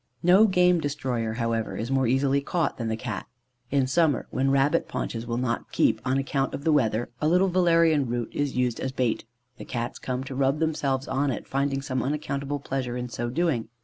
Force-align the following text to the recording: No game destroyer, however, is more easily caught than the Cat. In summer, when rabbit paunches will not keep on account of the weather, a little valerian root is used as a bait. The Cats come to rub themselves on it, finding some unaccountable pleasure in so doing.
No 0.23 0.47
game 0.47 0.81
destroyer, 0.81 1.33
however, 1.33 1.77
is 1.77 1.91
more 1.91 2.07
easily 2.07 2.41
caught 2.41 2.79
than 2.79 2.87
the 2.87 2.97
Cat. 2.97 3.27
In 3.69 3.85
summer, 3.85 4.25
when 4.31 4.49
rabbit 4.49 4.87
paunches 4.87 5.27
will 5.27 5.37
not 5.37 5.71
keep 5.71 6.01
on 6.03 6.17
account 6.17 6.55
of 6.55 6.63
the 6.63 6.71
weather, 6.73 7.09
a 7.21 7.27
little 7.27 7.49
valerian 7.49 8.07
root 8.07 8.29
is 8.33 8.57
used 8.57 8.79
as 8.79 8.89
a 8.89 8.93
bait. 8.95 9.25
The 9.57 9.65
Cats 9.65 9.99
come 9.99 10.23
to 10.23 10.33
rub 10.33 10.57
themselves 10.57 11.07
on 11.07 11.29
it, 11.29 11.47
finding 11.47 11.83
some 11.83 12.01
unaccountable 12.01 12.57
pleasure 12.57 12.97
in 12.97 13.09
so 13.09 13.29
doing. 13.29 13.69